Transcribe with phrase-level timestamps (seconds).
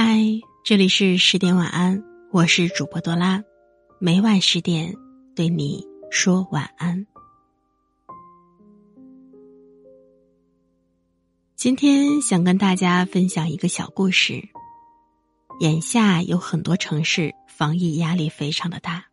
[0.00, 0.16] 嗨，
[0.62, 3.42] 这里是十点晚安，我是主播多拉，
[3.98, 4.94] 每晚十点
[5.34, 7.04] 对你说晚安。
[11.56, 14.40] 今天想跟大家分享一个小故事。
[15.58, 19.04] 眼下有很多城市防疫压力非常的大，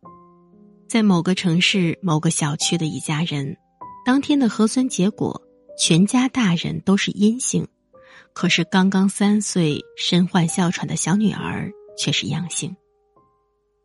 [0.88, 3.56] 在某个城市某个小区的一家人，
[4.04, 5.42] 当天的核酸结果，
[5.76, 7.66] 全家大人都是阴性。
[8.36, 12.76] 可是刚刚三岁、身患哮喘的小女儿却是阳性。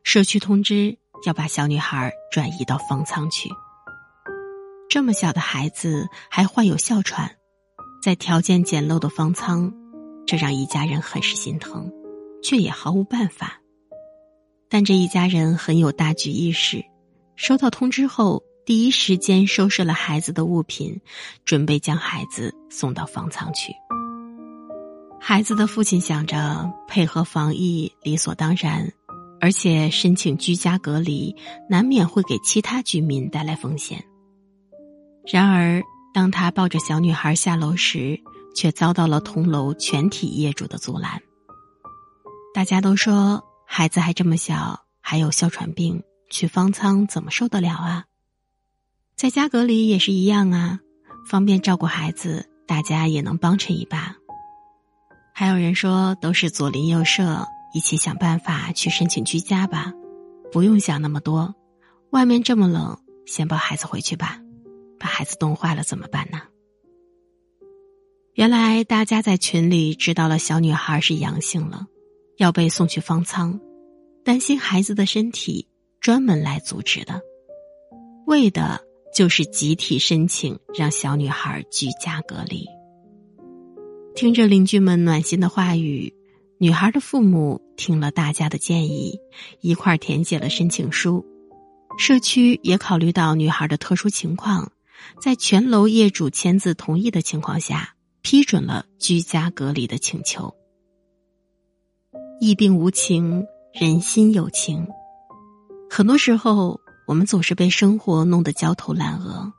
[0.03, 3.49] 社区通知要把小女孩转移到方舱去。
[4.89, 7.37] 这么小的孩子还患有哮喘，
[8.03, 9.73] 在条件简陋的方舱，
[10.27, 11.89] 这让一家人很是心疼，
[12.43, 13.61] 却也毫无办法。
[14.67, 16.83] 但这一家人很有大局意识，
[17.37, 20.99] 收到通知后，第一时间收拾了孩子的物品，
[21.45, 23.71] 准备将孩子送到方舱去。
[25.23, 28.91] 孩子的父亲想着配合防疫理所当然，
[29.39, 31.35] 而且申请居家隔离
[31.69, 34.03] 难免会给其他居民带来风险。
[35.31, 38.19] 然而，当他抱着小女孩下楼时，
[38.55, 41.21] 却遭到了同楼全体业主的阻拦。
[42.51, 46.01] 大家都说孩子还这么小，还有哮喘病，
[46.31, 48.05] 去方舱怎么受得了啊？
[49.15, 50.79] 在家隔离也是一样啊，
[51.27, 54.15] 方便照顾孩子，大家也能帮衬一把。
[55.41, 59.91] 还有人说，都是左邻右舍一起想办法去申请居家吧，
[60.51, 61.55] 不用想那么多。
[62.11, 64.39] 外面这么冷，先抱孩子回去吧，
[64.99, 66.41] 把孩子冻坏了怎么办呢？
[68.35, 71.87] 原来大家在群里知道了小女孩是阳性了，
[72.37, 73.59] 要被送去方舱，
[74.23, 75.67] 担心孩子的身体，
[75.99, 77.19] 专门来组织的，
[78.27, 78.79] 为的
[79.11, 82.67] 就是集体申请让小女孩居家隔离。
[84.15, 86.13] 听着邻居们暖心的话语，
[86.57, 89.19] 女孩的父母听了大家的建议，
[89.61, 91.25] 一块填写了申请书。
[91.97, 94.71] 社区也考虑到女孩的特殊情况，
[95.19, 100.53] 在全楼业主签字同意的情况下，批准了居家隔离的请求。
[102.39, 104.87] 疫病无情，人心有情。
[105.89, 109.51] 很多时候，我们总是被生活弄得焦头烂额，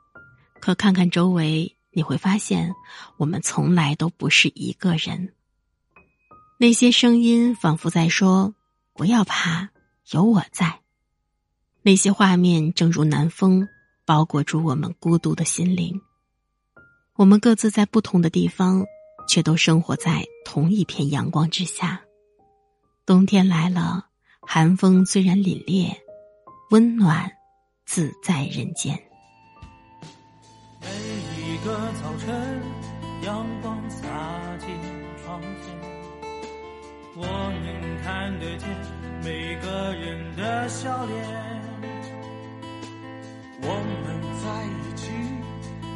[0.61, 1.75] 可看看周围。
[1.93, 2.73] 你会发现，
[3.17, 5.33] 我们从来都不是一个人。
[6.59, 8.53] 那些声音仿佛在说
[8.93, 9.69] ：“不要怕，
[10.11, 10.81] 有我在。”
[11.83, 13.67] 那些画面正如南风，
[14.05, 16.01] 包裹住我们孤独的心灵。
[17.15, 18.85] 我们各自在不同的地方，
[19.27, 22.01] 却都生活在同一片阳光之下。
[23.05, 24.07] 冬天来了，
[24.41, 25.93] 寒风虽然凛冽，
[26.71, 27.29] 温暖
[27.85, 29.02] 自在人间。
[31.63, 32.61] 个早晨，
[33.21, 34.05] 阳光洒
[34.59, 34.67] 进
[35.23, 35.73] 窗前，
[37.15, 38.67] 我能看得见
[39.23, 41.15] 每个人的笑脸。
[43.61, 43.67] 我
[44.03, 44.05] 们
[44.43, 45.09] 在一起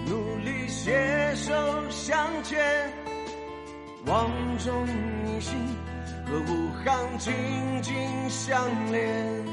[0.09, 1.51] 努力携手
[1.89, 2.89] 向前，
[4.06, 5.53] 望中一心
[6.25, 7.33] 和武汉紧
[7.81, 7.94] 紧
[8.29, 8.57] 相
[8.89, 9.47] 连。